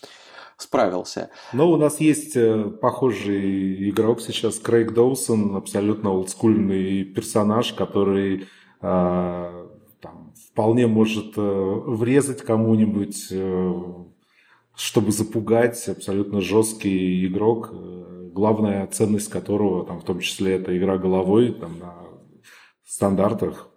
[0.61, 1.29] справился.
[1.53, 8.47] Но у нас есть э, похожий игрок сейчас, Крейг Доусон, абсолютно олдскульный персонаж, который
[8.81, 9.67] э,
[10.01, 13.73] там, вполне может э, врезать кому-нибудь, э,
[14.75, 20.97] чтобы запугать, абсолютно жесткий игрок, э, главная ценность которого, там, в том числе, это игра
[20.97, 21.95] головой там, на
[22.85, 23.70] стандартах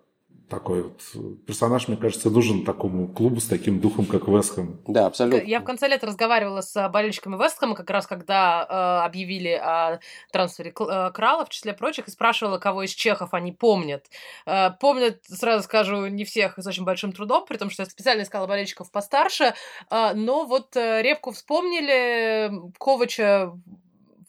[0.48, 1.00] такой вот
[1.46, 4.80] персонаж, мне кажется, нужен такому клубу с таким духом, как Вестхэм.
[4.86, 5.46] Да, абсолютно.
[5.46, 10.00] Я в конце лета разговаривала с болельщиками Вестхэма, как раз когда э, объявили о
[10.32, 14.06] трансфере э, Крала, в числе прочих, и спрашивала, кого из чехов они помнят.
[14.46, 18.22] Э, помнят, сразу скажу, не всех с очень большим трудом, при том, что я специально
[18.22, 19.54] искала болельщиков постарше,
[19.90, 23.52] э, но вот э, Репку вспомнили, Ковача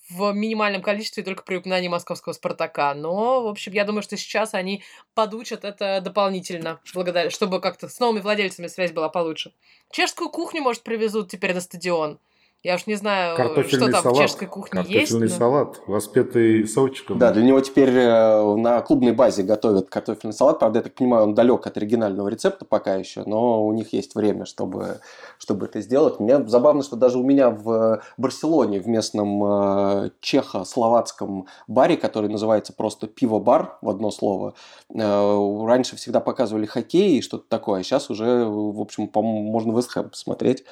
[0.09, 2.93] в минимальном количестве только при упоминании московского «Спартака».
[2.93, 7.99] Но, в общем, я думаю, что сейчас они подучат это дополнительно, благодаря, чтобы как-то с
[7.99, 9.53] новыми владельцами связь была получше.
[9.91, 12.19] Чешскую кухню, может, привезут теперь на стадион.
[12.65, 13.35] Я уж не знаю,
[13.67, 14.17] что там салат.
[14.17, 15.11] в чешской кухне Картофельный есть.
[15.11, 15.37] Картофельный но...
[15.37, 17.19] салат, воспетый сочком.
[17.19, 20.57] Да, для него теперь э, на клубной базе готовят картофельный салат.
[20.57, 24.15] Правда, я так понимаю, он далек от оригинального рецепта пока еще, но у них есть
[24.15, 24.99] время, чтобы,
[25.37, 26.19] чтобы это сделать.
[26.19, 32.73] Мне забавно, что даже у меня в Барселоне, в местном э, чехо-словацком баре, который называется
[32.73, 34.55] просто пиво-бар в одно слово,
[34.91, 40.09] э, раньше всегда показывали хоккей и что-то такое, а сейчас уже, в общем, можно Вестхэм
[40.09, 40.63] посмотреть.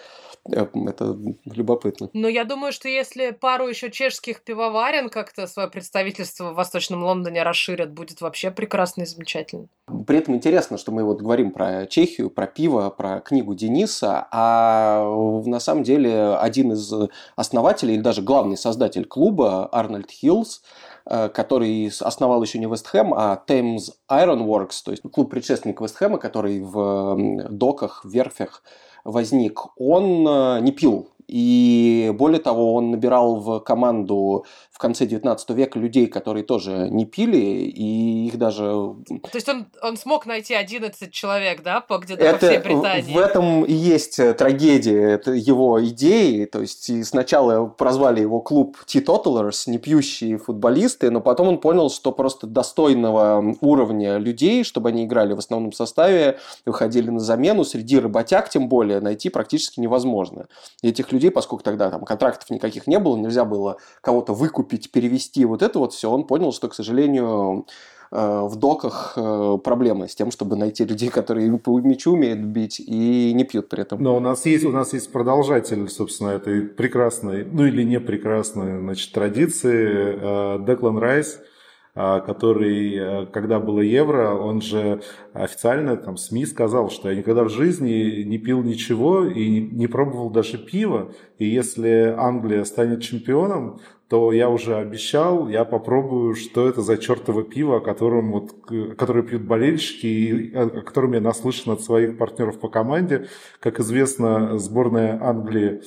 [0.52, 2.10] Э, это любопытно.
[2.14, 7.44] Но я думаю, что если пару еще чешских пивоварен как-то свое представительство в Восточном Лондоне
[7.44, 9.68] расширят, будет вообще прекрасно и замечательно.
[10.06, 15.04] При этом интересно, что мы вот говорим про Чехию, про пиво, про книгу Дениса, а
[15.46, 16.92] на самом деле один из
[17.36, 20.62] основателей, или даже главный создатель клуба, Арнольд Хиллс,
[21.06, 26.18] э, который основал еще не Вестхэм, а Thames Iron Works, то есть клуб предшественник Вестхэма,
[26.18, 28.62] который в доках, в верфях
[29.04, 31.08] возник, он э, не пил.
[31.34, 37.06] И более того, он набирал в команду в конце 19 века людей, которые тоже не
[37.06, 38.64] пили, и их даже...
[38.64, 43.14] То есть он, он смог найти 11 человек, да, по, где-то это, по всей Британии?
[43.14, 46.46] В этом и есть э, трагедия его идеи.
[46.46, 52.12] То есть сначала прозвали его клуб Teetotalers, не пьющие футболисты, но потом он понял, что
[52.12, 58.50] просто достойного уровня людей, чтобы они играли в основном составе, выходили на замену, среди работяг
[58.50, 60.48] тем более, найти практически невозможно.
[60.84, 65.46] И этих людей, поскольку тогда там контрактов никаких не было, нельзя было кого-то выкупить, перевести,
[65.46, 67.66] вот это вот все, он понял, что, к сожалению,
[68.12, 72.80] э, в доках э, проблемы с тем, чтобы найти людей, которые по мячу умеют бить
[72.80, 74.02] и не пьют при этом.
[74.02, 78.80] Но у нас есть, у нас есть продолжатель, собственно, этой прекрасной, ну или не прекрасной,
[78.80, 80.58] значит, традиции.
[80.58, 81.40] Э, Деклан Райс–
[82.22, 85.02] который, э, когда было евро, он же
[85.34, 90.32] официально там СМИ сказал, что я никогда в жизни не пил ничего и не пробовал
[90.32, 91.14] даже пива.
[91.38, 93.80] И если Англия станет чемпионом,
[94.10, 98.52] то я уже обещал, я попробую, что это за чертово пиво, о котором вот,
[98.98, 103.28] которое пьют болельщики, и о котором я наслышан от своих партнеров по команде.
[103.60, 105.82] Как известно, сборная Англии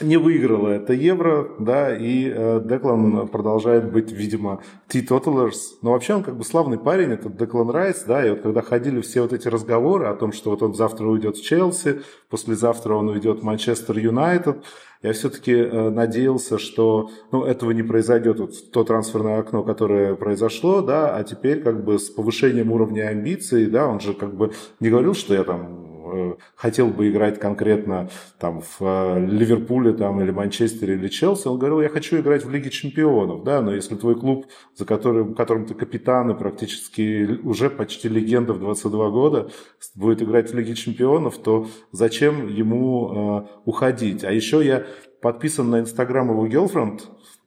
[0.00, 5.78] не выиграла это евро, да, и э, Деклан продолжает быть, видимо, teetotalers.
[5.82, 9.00] Но вообще он как бы славный парень, этот Деклан Райс, да, и вот когда ходили
[9.00, 13.08] все вот эти разговоры о том, что вот он завтра уйдет в Челси, послезавтра он
[13.08, 14.64] уйдет в Манчестер Юнайтед,
[15.02, 20.80] я все-таки э, надеялся, что ну, этого не произойдет, вот то трансферное окно, которое произошло,
[20.80, 24.90] да, а теперь как бы с повышением уровня амбиций, да, он же как бы не
[24.90, 30.30] говорил, что я там Э, хотел бы играть конкретно там в э, Ливерпуле там, или
[30.30, 34.18] Манчестере или Челси, он говорил, я хочу играть в Лиге Чемпионов, да, но если твой
[34.18, 39.50] клуб, за которым, которым ты капитан и практически уже почти легенда в 22 года,
[39.94, 44.24] будет играть в Лиге Чемпионов, то зачем ему э, уходить?
[44.24, 44.86] А еще я
[45.20, 47.02] подписан на Инстаграм его girlfriend,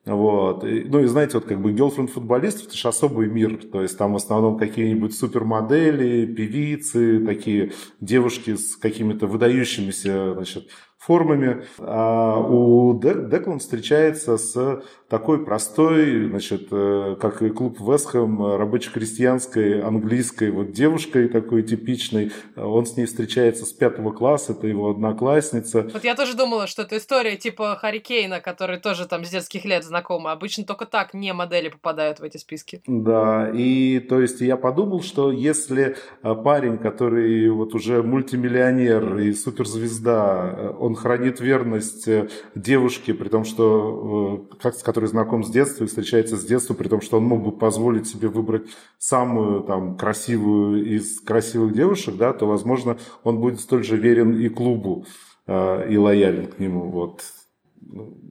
[0.06, 0.64] вот.
[0.64, 3.58] И, ну и знаете, вот как бы girlfriend футболистов это же особый мир.
[3.72, 10.70] То есть там в основном какие-нибудь супермодели, певицы, такие девушки с какими-то выдающимися значит,
[11.02, 11.64] формами.
[11.80, 20.52] А у Деклан встречается с такой простой, значит, э, как и клуб Вестхэм, рабоче-крестьянской, английской
[20.52, 22.32] вот девушкой такой типичной.
[22.56, 25.89] Он с ней встречается с пятого класса, это его одноклассница.
[25.91, 29.84] Вот я тоже думала, что это история типа Харикейна, который тоже там с детских лет
[29.84, 30.32] знакомы.
[30.32, 32.82] Обычно только так не модели попадают в эти списки.
[32.88, 39.34] Да, и то есть я подумал, что если э, парень, который вот уже мультимиллионер и
[39.34, 45.06] суперзвезда, э, он он хранит верность э, девушке, при том, что, э, как, с которой
[45.06, 48.28] знаком с детства и встречается с детства, при том, что он мог бы позволить себе
[48.28, 48.64] выбрать
[49.00, 54.50] самую там, красивую из красивых девушек, да, то, возможно, он будет столь же верен и
[54.50, 55.06] клубу,
[55.48, 56.92] э, и лоялен к нему.
[56.92, 57.24] Вот.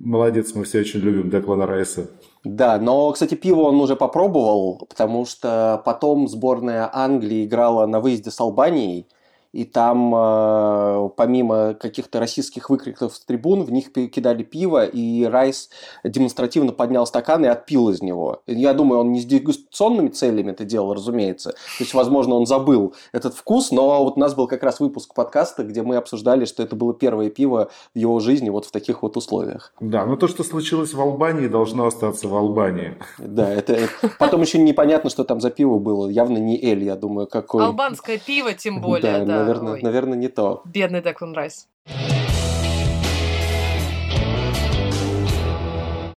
[0.01, 2.11] Молодец, мы все очень любим Деклана Райса.
[2.45, 8.31] Да, но, кстати, пиво он уже попробовал, потому что потом сборная Англии играла на выезде
[8.31, 9.09] с Албанией–
[9.53, 15.71] и там э, помимо каких-то российских выкриков с трибун, в них кидали пиво, и Райс
[16.05, 18.43] демонстративно поднял стакан и отпил из него.
[18.47, 21.51] Я думаю, он не с дегустационными целями это делал, разумеется.
[21.51, 25.15] То есть, возможно, он забыл этот вкус, но вот у нас был как раз выпуск
[25.15, 29.03] подкаста, где мы обсуждали, что это было первое пиво в его жизни вот в таких
[29.03, 29.73] вот условиях.
[29.81, 32.97] Да, но то, что случилось в Албании, должно остаться в Албании.
[33.19, 33.89] Да, это
[34.19, 36.09] потом еще непонятно, что там за пиво было.
[36.09, 37.65] Явно не Эль, я думаю, какой.
[37.65, 39.83] Албанское пиво, тем более, да наверное, Ой.
[39.83, 40.63] наверное, не то.
[40.65, 41.69] Бедный Деклан Райс.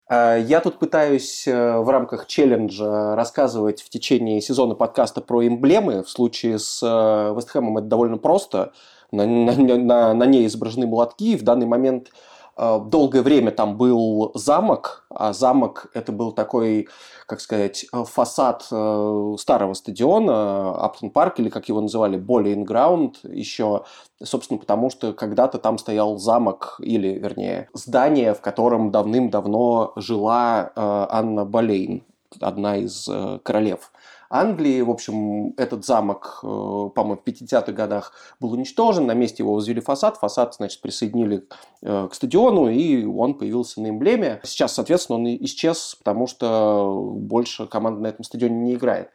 [0.06, 6.02] А, я тут пытаюсь э, в рамках челленджа рассказывать в течение сезона подкаста про эмблемы.
[6.02, 8.72] В случае с э, Вестхэмом это довольно просто.
[9.10, 11.36] На, на, на, на ней изображены молотки.
[11.36, 12.10] В данный момент
[12.56, 16.88] долгое время там был замок, а замок это был такой,
[17.26, 23.16] как сказать, э, фасад э, старого стадиона, Аптон Парк, или как его называли, Bowling Ground,
[23.22, 23.84] еще,
[24.22, 31.44] собственно, потому что когда-то там стоял замок, или, вернее, здание, в котором давным-давно жила Анна
[31.44, 32.04] Болейн,
[32.40, 33.08] одна из
[33.42, 33.92] королев
[34.30, 34.80] Англии.
[34.80, 39.80] В общем, этот замок, э, по-моему, в 50-х годах был уничтожен, на месте его возвели
[39.80, 41.46] фасад, фасад, значит, присоединили
[41.82, 44.40] э, к стадиону, и он появился на эмблеме.
[44.44, 49.10] Сейчас, соответственно, он исчез, потому что больше команда на этом стадионе не играет.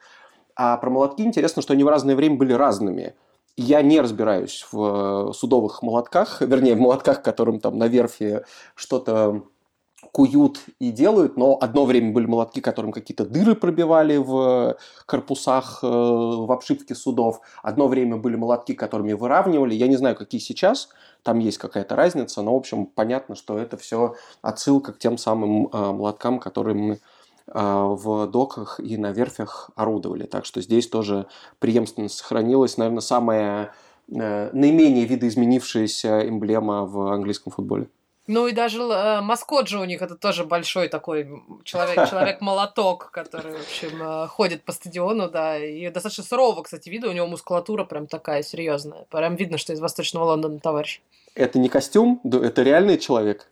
[0.56, 3.14] А про молотки интересно, что они в разное время были разными.
[3.56, 8.42] Я не разбираюсь в э, судовых молотках, вернее, в молотках, которым там на верфи
[8.74, 9.44] что-то
[10.12, 14.76] куют и делают, но одно время были молотки, которым какие-то дыры пробивали в
[15.06, 17.40] корпусах, э, в обшивке судов.
[17.62, 19.74] Одно время были молотки, которыми выравнивали.
[19.74, 20.88] Я не знаю, какие сейчас,
[21.22, 25.66] там есть какая-то разница, но, в общем, понятно, что это все отсылка к тем самым
[25.66, 26.98] э, молоткам, которыми э,
[27.52, 30.24] в доках и на верфях орудовали.
[30.24, 31.26] Так что здесь тоже
[31.58, 32.76] преемственность сохранилась.
[32.76, 33.74] Наверное, самая
[34.08, 37.86] наименее видоизменившаяся эмблема в английском футболе.
[38.32, 43.54] Ну и даже э, маскот же у них это тоже большой такой человек, человек-молоток, который,
[43.54, 47.82] в общем, э, ходит по стадиону, да, и достаточно сурово, кстати, видно, у него мускулатура
[47.82, 49.04] прям такая серьезная.
[49.10, 51.00] Прям видно, что из Восточного Лондона товарищ.
[51.34, 53.48] Это не костюм, это реальный человек.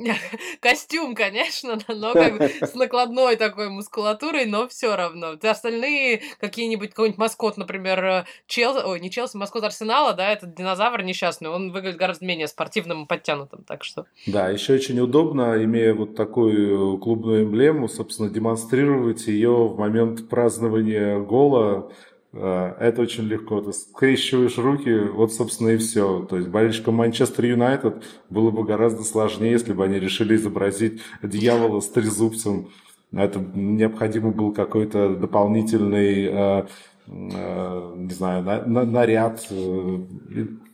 [0.60, 5.34] Костюм, конечно, но как бы с накладной такой мускулатурой, но все равно.
[5.42, 11.02] Остальные какие-нибудь, какой-нибудь маскот, например, э, Челси, ой, не Челси, маскот Арсенала, да, этот динозавр
[11.02, 14.06] несчастный, он выглядит гораздо менее спортивным и подтянутым, так что...
[14.26, 21.18] Да, еще очень удобно, имея вот такую клубную эмблему, собственно, демонстрировать ее в момент празднования
[21.18, 21.90] гола,
[22.32, 23.60] это очень легко.
[23.60, 26.26] Ты скрещиваешь руки, вот, собственно, и все.
[26.28, 31.80] То есть болельщикам Манчестер Юнайтед было бы гораздо сложнее, если бы они решили изобразить дьявола
[31.80, 32.68] с трезубцем.
[33.12, 36.66] Это необходимо был какой-то дополнительный, э,
[37.08, 39.98] э, не знаю, на, на, наряд, э,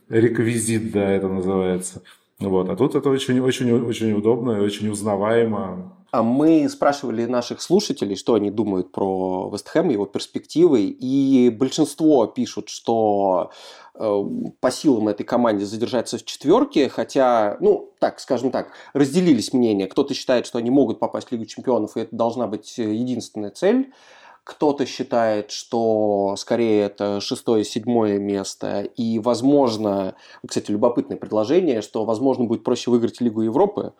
[0.09, 2.03] реквизит, да, это называется.
[2.39, 2.69] Вот.
[2.69, 5.96] А тут это очень-очень-очень удобно и очень узнаваемо.
[6.17, 12.69] А мы спрашивали наших слушателей, что они думают про Вестхэм, его перспективы, и большинство пишут,
[12.69, 13.51] что
[13.93, 14.23] э,
[14.59, 19.85] по силам этой команде задержаться в четверке, хотя, ну, так, скажем так, разделились мнения.
[19.85, 23.93] Кто-то считает, что они могут попасть в Лигу чемпионов, и это должна быть единственная цель.
[24.43, 28.89] Кто-то считает, что скорее это шестое-седьмое место.
[28.95, 30.15] И, возможно,
[30.47, 33.93] кстати, любопытное предложение, что, возможно, будет проще выиграть Лигу Европы,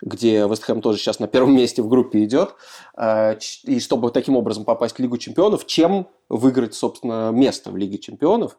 [0.00, 2.54] где Вестхэм тоже сейчас на первом месте в группе идет,
[2.96, 7.98] э, и чтобы таким образом попасть в Лигу чемпионов, чем выиграть, собственно, место в Лиге
[7.98, 8.56] чемпионов.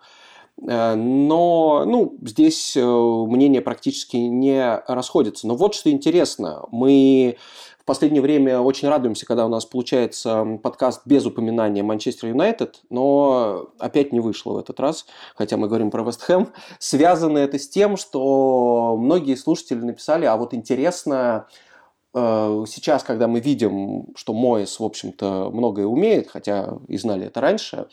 [0.67, 5.47] Э, но ну, здесь э, мнения практически не расходятся.
[5.47, 6.65] Но вот что интересно.
[6.71, 7.37] Мы
[7.89, 14.13] последнее время очень радуемся, когда у нас получается подкаст без упоминания Манчестер Юнайтед, но опять
[14.13, 16.49] не вышло в этот раз, хотя мы говорим про Вест Хэм.
[16.77, 21.47] Связано это с тем, что многие слушатели написали, а вот интересно,
[22.13, 27.41] э, сейчас, когда мы видим, что Моэс, в общем-то, многое умеет, хотя и знали это
[27.41, 27.87] раньше,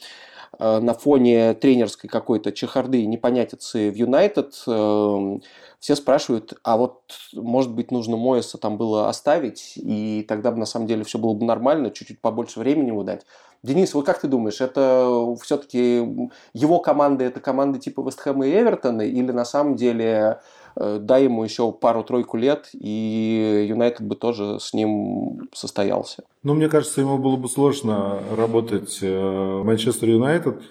[0.59, 5.41] э, на фоне тренерской какой-то чехарды и непонятицы в Юнайтед эм,
[5.79, 7.03] все спрашивают, а вот,
[7.35, 11.35] может быть, нужно Моэса там было оставить, и тогда бы на самом деле все было
[11.35, 13.27] бы нормально, чуть-чуть побольше времени ему дать.
[13.63, 19.03] Денис, вот как ты думаешь, это все-таки его команда, это команда типа Вестхэма и Эвертона,
[19.03, 20.41] или на самом деле
[20.77, 26.25] э, дай ему еще пару-тройку лет, и Юнайтед бы тоже с ним состоялся?
[26.43, 30.63] Ну, мне кажется, ему было бы сложно работать э, в Манчестер Юнайтед,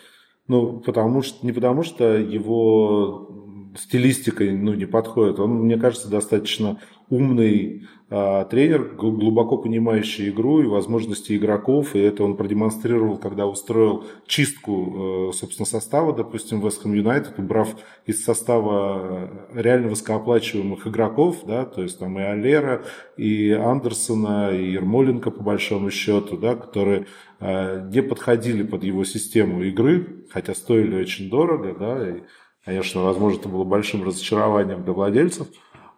[0.47, 3.45] ну, потому что, не потому что его
[3.78, 5.39] стилистикой ну, не подходит.
[5.39, 12.23] Он, мне кажется, достаточно умный э, тренер, глубоко понимающий игру и возможности игроков, и это
[12.23, 17.76] он продемонстрировал, когда устроил чистку, э, собственно, состава, допустим, в Ham United, убрав
[18.07, 22.86] из состава реально высокооплачиваемых игроков, да, то есть там и Алера,
[23.17, 27.05] и Андерсона, и Ермоленко, по большому счету, да, которые
[27.39, 32.21] э, не подходили под его систему игры, хотя стоили очень дорого, да, и
[32.66, 35.47] Конечно, возможно, это было большим разочарованием для владельцев.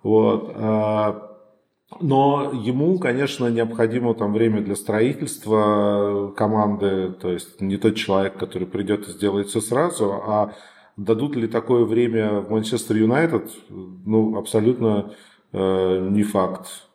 [0.03, 0.51] Вот.
[0.55, 1.37] А,
[2.01, 8.67] но ему, конечно, необходимо там время для строительства команды, то есть не тот человек, который
[8.67, 10.53] придет и сделает все сразу, а
[10.97, 15.13] дадут ли такое время в Манчестер Юнайтед, ну, абсолютно
[15.53, 16.86] э, не факт.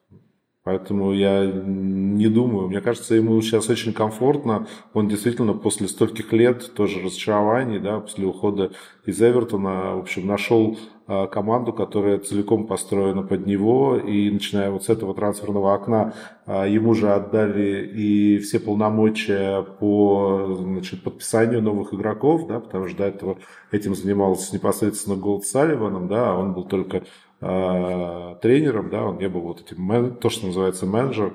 [0.64, 2.68] Поэтому я не думаю.
[2.68, 4.68] Мне кажется, ему сейчас очень комфортно.
[4.94, 8.70] Он действительно после стольких лет, тоже разочарований, да, после ухода
[9.04, 13.96] из Эвертона, в общем, нашел а, команду, которая целиком построена под него.
[13.96, 16.14] И начиная вот с этого трансферного окна,
[16.46, 22.98] а, ему же отдали и все полномочия по значит, подписанию новых игроков, да, потому что
[22.98, 23.38] до этого
[23.72, 27.02] этим занимался непосредственно Голд Салливаном, да, а он был только
[27.42, 31.34] э, тренером, да, он не был вот этим, то, что называется менеджер,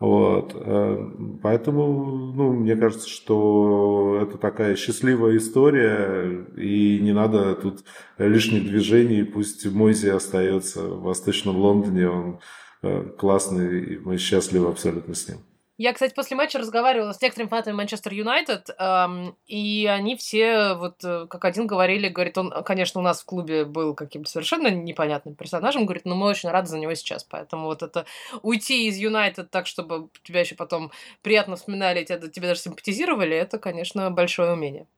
[0.00, 0.52] вот.
[0.54, 1.10] Э,
[1.42, 7.84] поэтому, ну, мне кажется, что это такая счастливая история, и не надо тут
[8.16, 9.24] лишних движений.
[9.24, 12.38] Пусть Мойзи остается в Восточном Лондоне, он
[12.82, 15.38] э, классный, и мы счастливы абсолютно с ним.
[15.78, 21.04] Я, кстати, после матча разговаривала с некоторыми фанатами Манчестер Юнайтед, эм, и они все вот
[21.04, 25.36] э, как один говорили, говорит, он, конечно, у нас в клубе был каким-то совершенно непонятным
[25.36, 28.06] персонажем, говорит, но мы очень рады за него сейчас, поэтому вот это
[28.42, 30.90] уйти из Юнайтед так, чтобы тебя еще потом
[31.22, 34.88] приятно вспоминали, тебя, тебе даже симпатизировали, это, конечно, большое умение.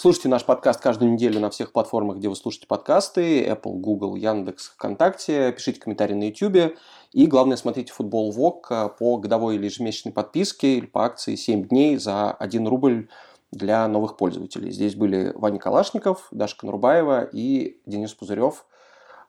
[0.00, 3.44] Слушайте наш подкаст каждую неделю на всех платформах, где вы слушаете подкасты.
[3.44, 5.50] Apple, Google, Яндекс, ВКонтакте.
[5.50, 6.78] Пишите комментарии на YouTube.
[7.10, 11.96] И главное, смотрите футбол ВОК по годовой или ежемесячной подписке или по акции 7 дней
[11.96, 13.08] за 1 рубль
[13.50, 14.70] для новых пользователей.
[14.70, 18.66] Здесь были Ваня Калашников, Даша Конурбаева и Денис Пузырев.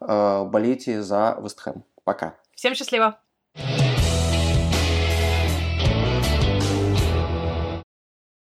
[0.01, 1.83] Э, болейте за Вестхэм.
[2.03, 2.35] Пока.
[2.53, 3.17] Всем счастливо!